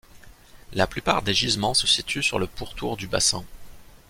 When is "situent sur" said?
1.85-2.39